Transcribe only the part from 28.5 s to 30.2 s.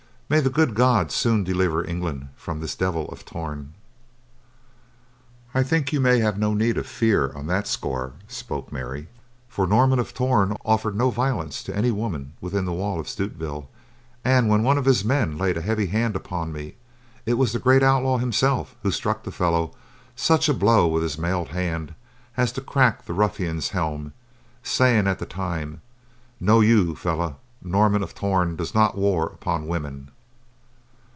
does not war upon women?